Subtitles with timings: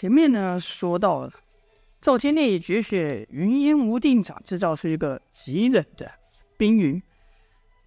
[0.00, 1.32] 前面呢说到了，
[2.00, 6.08] 赵天烈以绝学云烟无定掌制造出一个极冷的
[6.56, 7.02] 冰云，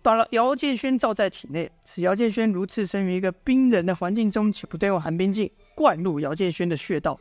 [0.01, 7.17] 把了姚建轩罩在体内，使姚建轩如置身于一个冰冷的环境中，且不断用寒冰劲灌入姚建轩的穴道。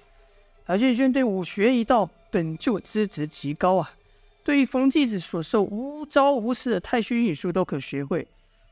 [0.67, 3.93] 姚建轩对武学一道本就资质极高啊，
[4.43, 8.27] 对于冯继子所授无招无式的太虚运术都可学会，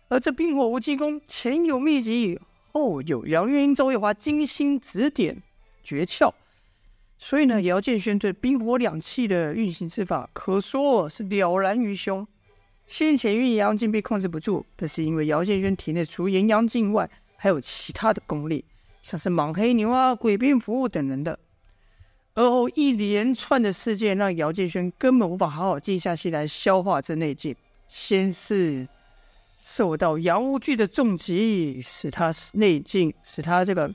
[0.09, 2.41] 而这冰火无极功前有秘籍，
[2.73, 5.41] 后有杨月英、周月华精心指点。
[5.89, 6.31] 诀窍，
[7.17, 12.27] 所以呢，姚建轩对冰火两气的运行之法，可说是了然于胸。
[12.87, 18.65] 先前运阳镜被控制不住，这是因为姚建轩体内除炎阳镜外，还有其他的功力，
[19.03, 21.39] 像是莽黑牛啊、鬼蝙蝠等人的。
[22.35, 27.57] 而后一连串的事件，让姚建轩根本无法好好静下心来消化这内劲。
[27.89, 28.87] 先是
[29.59, 33.91] 受到杨无惧的重击，使他内劲，使他这个。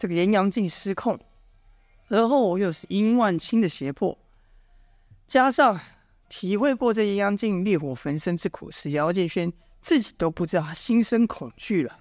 [0.00, 1.20] 这个炎阳镜失控，
[2.08, 4.16] 而后又是殷万清的胁迫，
[5.26, 5.78] 加上
[6.30, 11.98] 体会过这炎阳镜烈火焚身之苦，使姚建轩自己都不知道他心生恐惧了。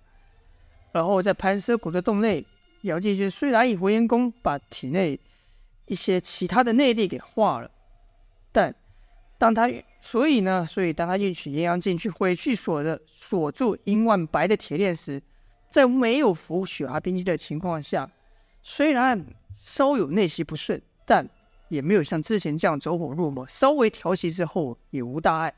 [0.94, 2.46] 而后在盘蛇谷的洞内，
[2.84, 5.20] 姚建轩虽然以火焰功把体内
[5.86, 7.70] 一些其他的内力给化了，
[8.54, 8.74] 但
[9.38, 9.70] 当他
[10.00, 15.22] 所以呢，所以当他运取炎阳镜去回去锁的锁住殷万白的铁链时，
[15.70, 18.10] 在没有服血蛤冰剂的情况下，
[18.64, 21.28] 虽然稍有内息不顺，但
[21.68, 23.48] 也没有像之前这样走火入魔。
[23.48, 25.54] 稍微调息之后也无大碍。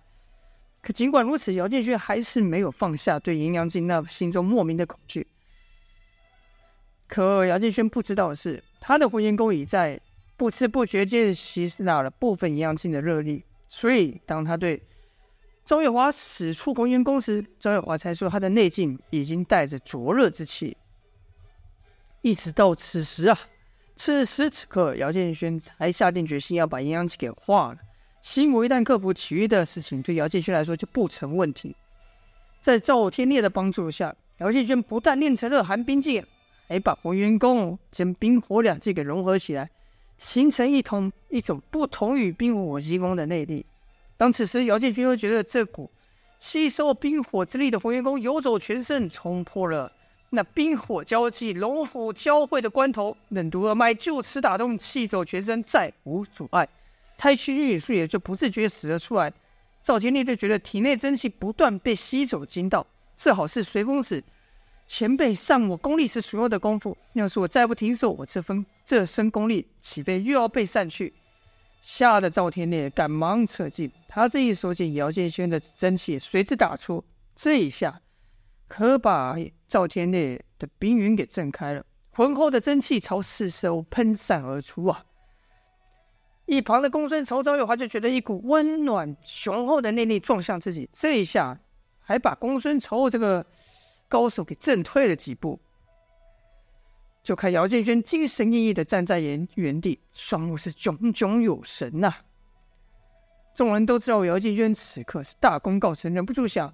[0.81, 5.27] 可尽管如此，姚建勋还是没有放下对阴阳镜那心中莫名的恐惧。
[7.07, 9.99] 可姚建勋不知道的是，他的火焰功已在
[10.35, 14.81] 不知不觉间吸纳了部分阴阳镜的热力，所以当他对
[15.71, 20.75] 赵月华使出红元功时，赵月华才说他的内劲已经带着灼热之气。
[22.21, 23.39] 一直到此时啊，
[23.95, 27.77] 此时此刻，姚建轩才下定决心要把阴阳气给化了。
[28.21, 31.73] 心魔一旦克服，其余的事情对姚建轩来说就不成问题。
[32.59, 36.21] 在赵天烈的帮助下，姚建轩不但练成了寒冰劲，
[36.67, 39.69] 还把红元功将冰火两气给融合起来，
[40.17, 43.65] 形成一同一种不同于冰火极功的内力。
[44.21, 45.89] 当此时，姚建勋又觉得这股
[46.37, 49.91] 吸收冰火之力的火焰功游走全身，冲破了
[50.29, 56.69] 那冰火交际、龙虎交汇的关头，冷毒二脉就此打通，气走全身，再无阻碍。
[57.17, 59.33] 太虚运术也就不自觉使了出来。
[59.81, 62.85] 赵天烈就觉得体内真气不断被吸走，惊道
[63.17, 64.23] ：“这好似随风使
[64.85, 66.95] 前辈上我功力时所用的功夫。
[67.13, 71.11] 要是我再不停手，我这分这身功力岂非又要被散去？”
[71.81, 77.03] 吓得赵天烈赶忙扯劲，他这一收劲，姚建轩的真气随之打出，
[77.35, 78.01] 这一下
[78.67, 79.35] 可把
[79.67, 85.05] 赵天烈的冰云给震开了，浑厚的真气朝四周喷散而出啊！
[86.45, 91.59] 一旁的公孙仇赵月华就觉得一股温暖雄厚的内力撞向自己，这一下
[91.99, 93.45] 还把公孙仇这个
[94.07, 95.59] 高手给震退了几步。
[97.23, 102.11] 就看姚建轩精神奕奕的站在原原地，双目是炯炯有神呐、
[103.53, 106.73] 众人都知道姚建轩此刻是大功告成，忍不住想，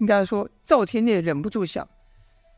[0.00, 1.88] 应该说赵天烈忍不住想，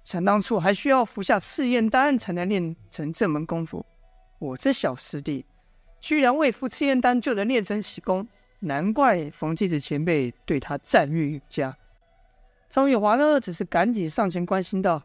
[0.02, 3.84] 想当初还需要服下赤焰丹才能练成这门功夫，
[4.38, 5.44] 我这小师弟
[6.00, 8.26] 居然未服赤焰丹就能练成此功，
[8.60, 11.76] 难怪冯继子前辈对他赞誉有加。
[12.70, 15.02] 张月华呢，只是赶紧上前关心道：“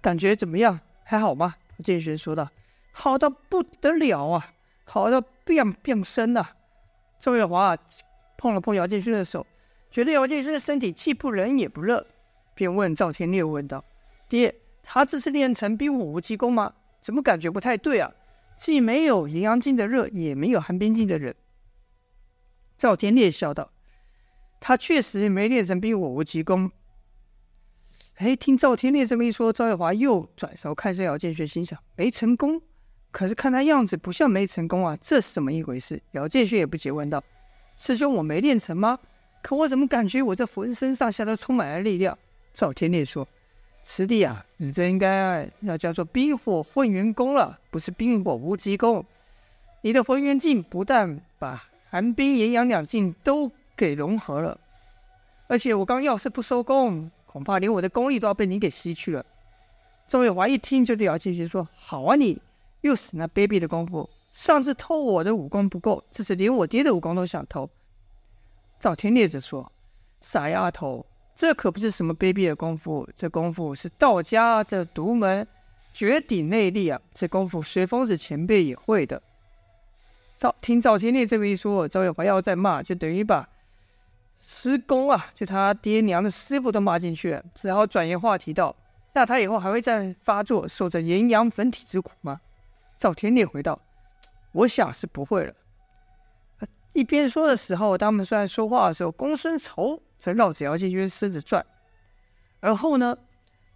[0.00, 1.54] 感觉怎么样？”还好吗？
[1.82, 2.48] 建轩说道
[2.92, 4.52] ：“好到不得了啊，
[4.84, 6.46] 好到变变身呐！”
[7.18, 7.76] 赵月华
[8.38, 9.44] 碰了碰姚建勋的手，
[9.90, 12.06] 觉得姚建勋的身体既不冷也不热，
[12.54, 13.84] 便问赵天烈问道
[14.28, 16.72] ：“爹，他这是练成冰火无极功吗？
[17.00, 18.12] 怎么感觉不太对啊？
[18.56, 21.34] 既没有阴阳镜的热，也没有寒冰镜的冷。”
[22.78, 23.72] 赵天烈笑道
[24.60, 26.70] ：“他确实没练成冰火无极功。”
[28.16, 32.60] 哎，听赵天烈这么一说，赵月华又转头看向姚建学，心想：没成功，
[33.10, 36.00] 可是看他样子不像没成功啊，这是怎么一回事？
[36.12, 37.24] 姚建学也不解问道
[37.76, 38.98] ：“师兄，我没练成吗？
[39.42, 42.16] 可我怎么感觉我这浑身上下都充满了力量？”
[42.54, 43.26] 赵天烈说
[43.82, 49.04] ：“师弟啊，你这应该要叫做冰火混元功了，不是冰火无极功。
[49.80, 54.60] 你的混元劲不但把寒冰炎阳两劲都给融合了，
[55.48, 59.24] 而且我刚要是不收功。”恐怕连我的功力都要被你给吸去了。
[60.06, 62.38] 赵月华一听就对姚建勋说：“好啊，你
[62.82, 64.10] 又使那卑鄙的功夫！
[64.30, 67.70] 上次偷我的武功不够，这次连我爹的武功都想偷。”
[68.78, 69.72] 赵天烈则说
[70.20, 75.46] ：“傻丫头，这可不是什么卑鄙的功夫，这功夫是道家的独门，
[75.94, 79.22] 绝顶内力啊，这功夫随风子前辈也会的。
[80.36, 83.48] 赵听赵天烈这么一说，赵月华要再骂，就等于把
[84.44, 88.74] 师公啊，就他爹娘的师傅都骂进去了，只好转移话题道
[89.14, 92.40] ：“那他以后还会再发作，受着炎阳粉体之苦吗？”
[92.98, 93.80] 赵天烈回道
[94.50, 95.54] ：“我想是不会了。”
[96.92, 101.64] 一边说的时候，他们虽然说话的时候，公孙仇在绕着姚建军身子转，
[102.58, 103.16] 而后呢，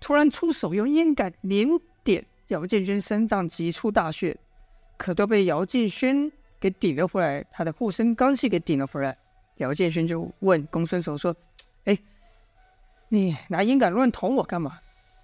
[0.01, 1.69] 突然出手用烟杆连
[2.03, 4.37] 点姚建军身上几处大穴，
[4.97, 6.33] 可都被姚建轩。
[6.59, 9.17] 给顶了回来，他的护身罡气给顶了回来。
[9.57, 11.35] 姚建勋就问公孙仇说
[11.85, 11.99] ：“哎，
[13.09, 14.81] 你拿烟杆乱捅我干嘛？”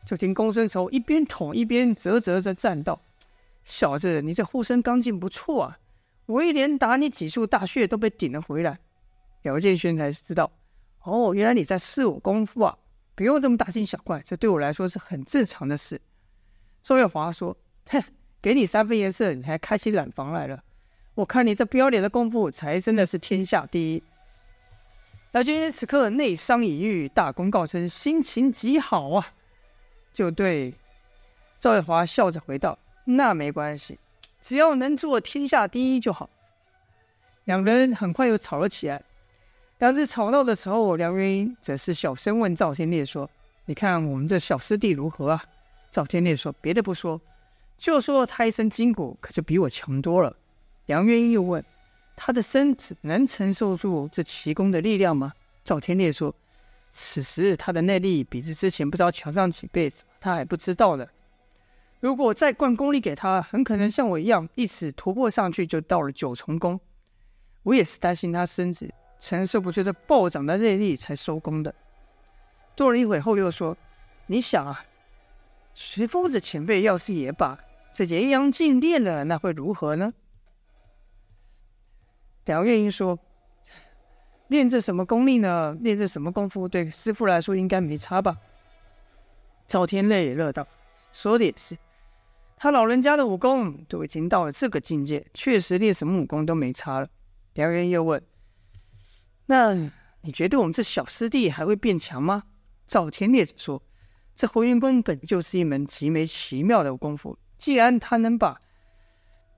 [0.06, 3.00] 就听公孙仇一边捅一边啧啧着赞道
[3.64, 5.78] ：“小子，你这护身刚劲不错啊！
[6.26, 8.78] 我一连打你几处大穴都被顶了回来。”
[9.42, 10.50] 姚建勋才知道
[11.04, 12.76] ：“哦，原来你在试我功夫啊！
[13.14, 16.00] 不用这么大惊小怪，这对我来说是很正常的事。”
[16.82, 17.56] 周月华说
[17.90, 18.02] ：“哼，
[18.40, 20.62] 给你三分颜色，你还开起染房来了。”
[21.14, 24.02] 我看你这不要脸的功夫，才真的是天下第一。
[25.32, 29.32] 姚军此刻内伤已愈，大功告成，心情极好啊！
[30.12, 30.74] 就对
[31.58, 33.98] 赵月华笑着回道：“那没关系，
[34.42, 36.28] 只要能做天下第一就好。”
[37.44, 39.02] 两人很快又吵了起来。
[39.78, 43.28] 两人吵闹的时候，梁元英则是小声问赵天烈说
[43.64, 45.42] ：“你看我们这小师弟如何啊？”
[45.90, 47.18] 赵天烈说：“别的不说，
[47.78, 50.36] 就说他一身筋骨，可就比我强多了。”
[50.84, 51.64] 梁元英又问
[52.14, 55.32] ：“他的身子能承受住这奇功的力量吗？”
[55.64, 56.34] 赵天烈说
[56.90, 61.06] ：“此时他的内力比之之前不知道强上几倍，他还不知道呢。
[62.00, 66.80] 如果再灌功力给他，很可能像我一样，一直突破上去就到了九重功。
[67.62, 71.72] 我也是担心他身子承受不住这暴涨的内力才收功的。”
[72.74, 73.76] 多了一会后又说
[74.26, 74.84] ：“你想啊，
[75.74, 77.58] 随风子前辈要是也把
[77.94, 80.12] 这炎阳劲练了，那会如何呢？”
[82.44, 83.16] 梁月英说
[84.48, 85.76] ：“练这什么功力呢？
[85.80, 86.66] 练这什么功夫？
[86.66, 88.36] 对师傅来说应该没差吧？”
[89.68, 90.66] 赵天烈也乐道
[91.12, 91.78] ：“说的也是，
[92.56, 97.06] 他老人家的武功都已经到了这个境界，确实练什么武功都没差了。”
[97.54, 98.20] 梁月英又问
[99.46, 99.72] ：“那
[100.22, 102.42] 你觉得我们这小师弟还会变强吗？”
[102.84, 103.80] 赵天烈说
[104.34, 108.60] ：“这回云功本就是一门极为奇妙的功夫，既然他能把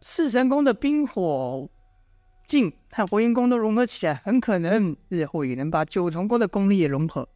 [0.02, 1.70] 四神功的冰火。”
[2.54, 7.28] 劲和火焰功都融合起来，很可能日后也能把九重宫的功力也融合。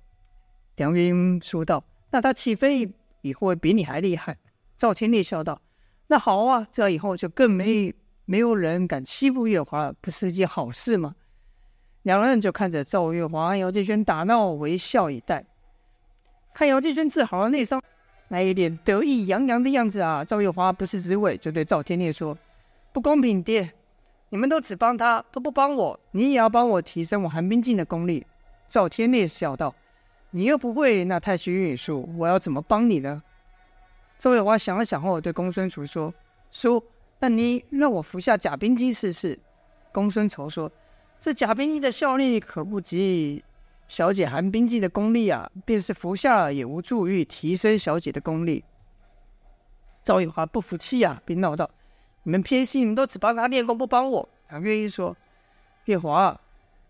[0.77, 1.83] 梁云说道
[2.13, 2.89] ：“那他岂非
[3.23, 4.39] 以后会比你还厉害？”
[4.79, 5.61] 赵天烈笑道
[6.07, 7.93] ：“那好啊，这样以后就更没
[8.27, 11.17] 没有人敢欺负月华了，不是一件好事吗？”
[12.03, 15.45] 两人就看着赵月华、姚建轩打闹，微笑以待。
[16.55, 17.83] 看姚建轩治好了内伤，
[18.29, 20.25] 那一脸得意洋洋的样子啊！
[20.25, 22.39] 赵月华不是滋味，就对赵天烈说
[22.95, 23.69] ：“不公平，爹。”
[24.31, 28.27] 你们都只帮他，都不帮我，你也要帮我提升我寒冰镜的功力。
[28.69, 29.75] 赵天烈笑道
[30.33, 33.23] ：“你又不会那太虚运术，我要怎么帮你呢？”
[34.19, 36.13] 周月华想了想后，对公孙仇说
[36.51, 36.83] ：“叔，
[37.21, 39.39] 那你让我服下假冰晶试试。”
[39.93, 40.71] 公孙仇说
[41.19, 43.43] ：“这假冰晶的效力可不及
[43.89, 48.63] 小姐寒冰镜的功力啊，便是服下也无助于提升小姐的功力。”
[50.05, 51.71] 赵月华不服气呀、啊，便闹道。
[52.29, 54.29] 你们偏心，你们都只帮他练功，不帮我。
[54.47, 55.17] 他愿意说
[55.87, 56.39] ：“月华，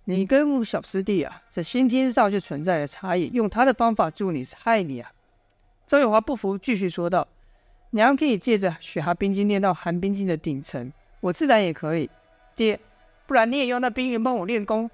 [0.03, 5.13] 你跟小师弟啊，在先天上就存在着差异，用他的方法助你是害你啊。”
[5.87, 7.29] 赵月华不服，继续说道
[7.91, 12.11] ：“娘可以借着雪蛤冰晶练到寒冰晶的顶层，我自然也可以。
[12.57, 12.81] 爹，
[13.29, 14.91] 不然你也用那冰云帮我练功。”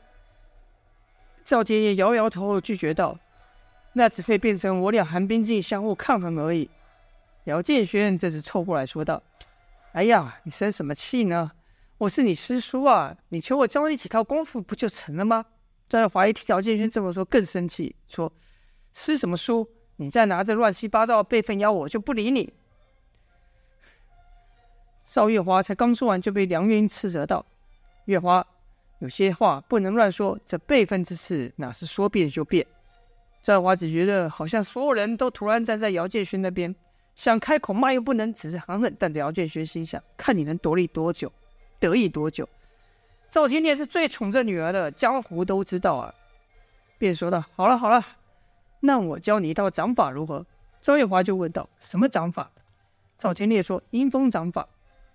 [1.42, 3.18] 赵天也摇摇头，拒绝道
[3.94, 6.68] ：“那只会变成我俩寒冰晶相互抗衡而已。”
[7.44, 9.22] 姚建轩这时凑过来说道。
[9.94, 11.52] 哎呀，你生什么气呢？
[11.98, 15.46] 我是你师叔啊，你求我教你几套功夫不就成了吗？
[15.88, 18.32] 在怀疑听姚建勋这么说，更生气，说
[18.92, 19.70] ：“师什么叔？
[19.94, 22.52] 你再拿着乱七八糟的辈分邀我，就不理你。”
[25.06, 27.46] 赵月华才刚说完，就被梁月英斥责道
[28.06, 28.44] ：“月华，
[28.98, 32.66] 有些话不能乱说，这辈分之事哪是说变就变？”
[33.44, 36.74] 赵月华只觉得好像所有人都突然站在姚建勋那边。
[37.14, 41.30] 想开口骂又不能，只是狠狠瞪着姚建轩心想：看你能得意多久，
[41.78, 42.48] 得意多久。
[43.30, 46.12] 赵天烈是最宠这女儿的，江湖都知道啊。
[46.98, 48.04] 便说道：“好了好了，
[48.80, 50.44] 那我教你一套掌法如何？”
[50.82, 52.50] 赵月华就问道：“什么掌法？”
[53.18, 54.68] 赵天烈说：“阴风掌法。”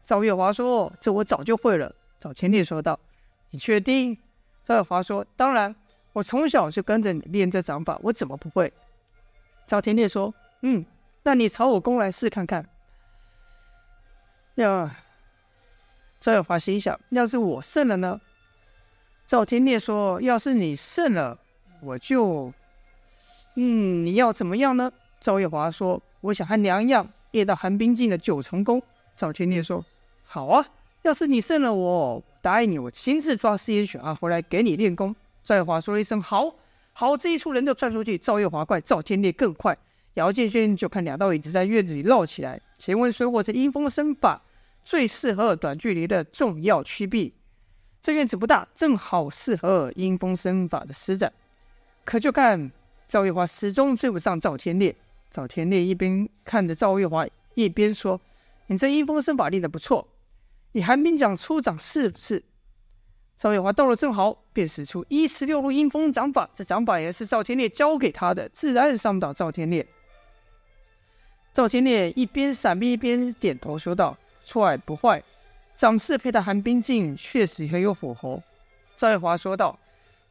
[0.04, 3.00] 赵月华说：“这我早就会了。”赵天烈说道
[3.52, 4.18] ：“你确定？”
[4.64, 5.76] 赵月华说：“当然，
[6.14, 8.72] 我从小就跟着你练这掌法，我怎么不会？”
[9.68, 10.86] 赵天烈说：“嗯。”
[11.30, 12.68] 那你朝我攻来试看看。
[14.56, 14.98] 呀
[16.20, 18.20] 赵月华心想：要是我胜了呢？
[19.28, 21.38] 赵天烈说：要是你胜了，
[21.82, 22.52] 我就……
[23.54, 24.92] 嗯，你要怎么样呢？
[25.20, 28.82] 赵月华说：我想和娘一样，练到寒冰境的九重功。
[29.16, 29.86] 赵天烈说：
[30.24, 30.66] 好啊，
[31.04, 35.16] 要是你胜了我，答应你，我亲自抓四眼犬啊回来给你练功。
[35.44, 36.56] 赵月华说了一声好。
[36.94, 39.78] 好，这一出人就窜出去，赵月华快，赵天烈更快。
[40.16, 42.60] 姚建轩就看两道影子在院子里绕起来。
[42.78, 44.42] 请问水火这阴风身法
[44.84, 47.34] 最适合短距离的重要区避。
[48.02, 51.32] 这院子不大，正好适合阴风身法的施展。
[52.06, 52.72] 可就看
[53.08, 54.96] 赵月华始终追不上赵天烈。
[55.30, 58.20] 赵天烈一边看着赵月华，一边说
[58.68, 60.08] ：“你这阴风身法练得不错，
[60.72, 62.44] 你寒冰掌出掌是不是？”
[63.40, 66.50] 赵月华到了正好，便使出一十六路阴风掌法。
[66.54, 69.88] 这掌法也是赵天烈教给他的，自然伤不倒赵天烈。
[71.54, 75.24] 赵天烈一边闪避一边点头说道：“错爱不坏，
[75.74, 78.44] 掌式配的寒冰镜确实很有火候。”
[78.98, 79.80] 赵月华说道：“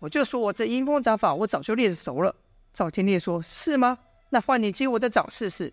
[0.01, 2.35] 我就说我这阴风掌法，我早就练熟了。”
[2.75, 3.97] 赵天烈说：“是吗？
[4.29, 5.73] 那换你接我的掌试试。”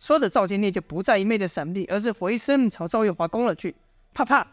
[0.00, 3.72] 说着，赵天烈就不再一昧的闪避，而是回身朝赵月华攻了去，
[4.12, 4.44] 啪啪。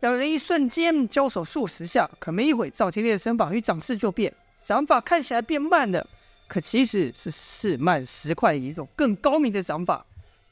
[0.00, 6.06] 两人一瞬间交手数十下，可没一会，赵天烈的身法与掌势就变，掌法看起来变慢了，
[6.46, 10.06] 可其实是四慢十快一种更高明的掌法。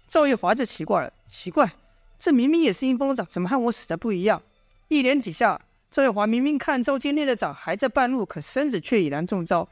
[0.08, 1.70] 赵月华就奇怪了，奇怪，
[2.18, 4.42] 这明明也是阴风掌，怎么和我使的不一样？
[4.88, 5.60] 一连几下，
[5.92, 9.68] 赵月华明明看赵天烈的掌还在半路，可身子却已然中招。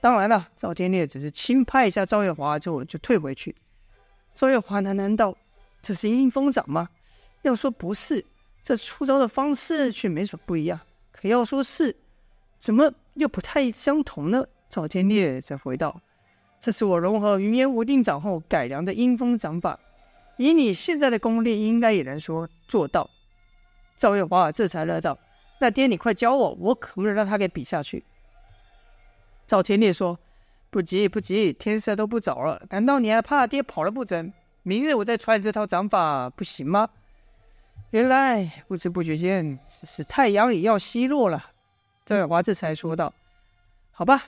[0.00, 3.54] 当然了，赵天烈只是轻拍一下赵月华之后就退回去。
[4.34, 5.36] 赵月华喃喃道
[5.82, 6.88] 这是阴风掌吗？
[7.42, 8.24] 要说不是。
[8.68, 10.78] 这出招的方式却没什么不一样，
[11.10, 11.96] 可要说是，
[12.58, 14.44] 怎么又不太相同呢？
[14.68, 16.02] 赵天烈再回道
[16.60, 19.80] ：“这是我融合云烟无定掌后改良的阴风掌法，
[20.36, 23.08] 以你现在的功力，应该也能说做到。”
[23.96, 25.18] 赵月华这才乐道
[25.60, 28.04] ：“那爹，你快教我，我可不能让他给比下去。”
[29.48, 30.18] 赵天烈说
[30.68, 34.30] ：“不急不急，天色都不早了，难道你还怕爹跑了不成？
[34.62, 36.90] 明日我再传你这套掌法，不行吗？”
[37.90, 41.42] 原来不知不觉间，只是太阳也要西落了。
[42.04, 43.14] 赵月华这才说道
[43.90, 44.24] ：“好吧，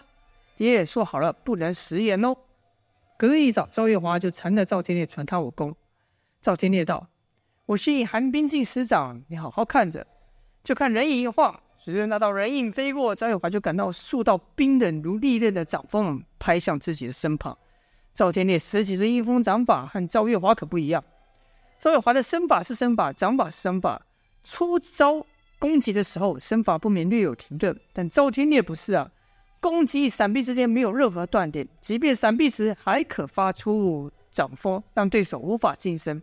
[0.56, 2.34] 爹说好了，不能食言哦。”
[3.18, 5.76] 隔一早，赵月华就缠着赵天烈传他武功。
[6.40, 7.06] 赵天烈道
[7.66, 10.06] ：“我先以寒冰镜师长，你好好看着。”
[10.64, 17.56] 就看人影一晃，随着那道人影飞过，赵月华就感到数道冰冷如利刃的掌风拍向自己的身旁。
[18.14, 21.04] 赵天烈使起的阴风掌法和赵月华可不一样。
[21.80, 24.02] 赵月华的身法是身法，掌法是身法。
[24.44, 25.24] 出招
[25.58, 29.10] 攻击的时候，身法不免略有停顿，但赵天烈不是啊，
[29.60, 36.20] 攻击与闪避之间没有任何断点，即便闪避时还可发出掌风，让对手无法近身。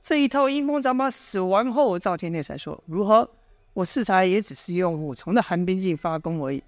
[0.00, 3.28] 这一套阴风掌法使完后，赵天烈才说：“如何？
[3.72, 6.62] 我适才也只是用五重的寒冰镜发功而已。”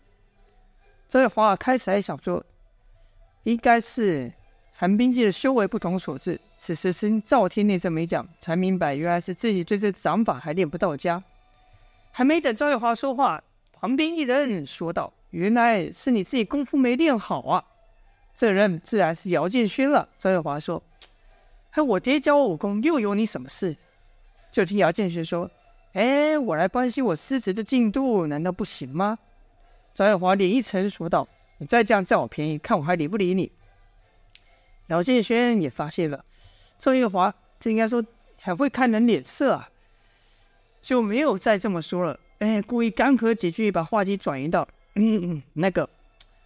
[1.09, 2.45] 赵月华开始还想说，
[3.45, 4.33] 应该是。
[4.75, 6.41] 寒冰镜的修为不同所致。
[6.57, 11.23] 此时听赵天烈这么一讲，才明白原来是自己对这掌法还练不到家。
[12.11, 17.65] 还没等赵月华说话，旁边一人说道：“原来是你自己功夫没练好啊！”
[18.35, 20.09] 这人自然是姚建勋了。
[20.19, 20.83] 赵月华说
[21.73, 23.77] ：“哎，我爹教我武功，又有你什么事？”
[24.51, 25.51] 就听姚建勋说
[25.95, 29.19] ：“哎，我来关心我师侄的进度，难道不行吗？”
[29.95, 31.27] 赵月华脸一沉，说道
[31.59, 33.51] ：“你再这样占我便宜，看我还理不理你？”
[34.93, 36.23] 姚建轩也发现了，
[36.79, 38.05] 赵月华这应该说
[38.43, 39.71] 很会看人脸色啊，
[40.83, 42.21] 就没有再这么说了。
[42.41, 45.89] 哎，故意干咳几句，把话题转移到：“嗯嗯，那个，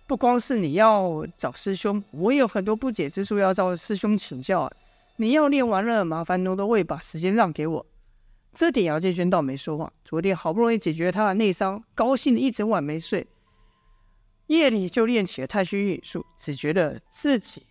[0.07, 4.73] 不光是你要找师兄，我也有很多不解之处要找师兄请教啊。
[5.17, 7.85] 你要练完了，麻烦挪挪位，把时间让给我。”
[8.55, 9.93] 这点姚建轩倒没说话。
[10.05, 13.27] 昨天好不容易解决他的内伤，高兴的一整晚没睡，
[14.47, 17.65] 夜里就练起了太虚运术，只觉得自己。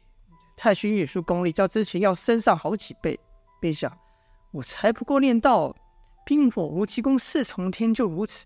[0.55, 3.19] 太虚运术功力较之前要升上好几倍，
[3.59, 3.91] 别想
[4.51, 5.75] 我才不过练到
[6.25, 8.45] 冰火无极功四重天就如此，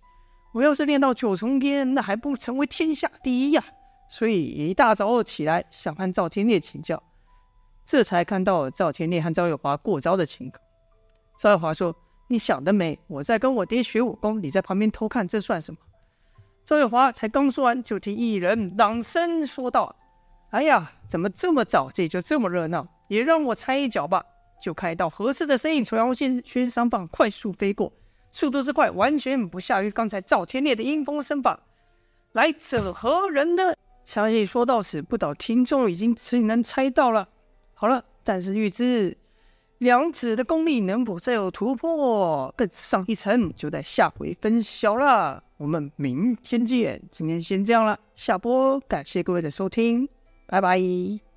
[0.53, 3.63] 我要是练到九重天，那还不成为天下第一呀、
[4.09, 7.01] 所以一大早起来想和赵天烈请教，
[7.85, 10.61] 这才看到赵天烈和赵月华过招的情况。
[11.37, 11.95] 赵月华说
[12.27, 12.99] ：“你想得美！
[13.07, 15.79] 我在跟我爹学武功，你在旁边偷看，这算什么？”
[16.65, 19.95] 赵月华才刚说完，就听一人朗声说道。
[20.51, 22.87] 哎呀，怎么这么早这里就这么热闹？
[23.07, 24.23] 也让我猜一脚吧！
[24.61, 27.93] 就看一道合适的身影从姚建勋身旁快速飞过，
[28.31, 31.59] 速度之快，完全不下于刚才赵天烈的阴风身法。
[32.33, 33.73] 来者何人呢？
[34.05, 37.29] 相信说到此，不倒听众已经只能猜到了。
[37.73, 39.15] 好了，但是预知
[39.77, 45.43] 两子的功力能否再有突破，更上一层，就在下回分晓了。
[45.57, 47.01] 我们明天见。
[47.11, 48.79] 今天先这样了，下播。
[48.81, 50.09] 感谢各位的收听，
[50.49, 51.28] 拜拜。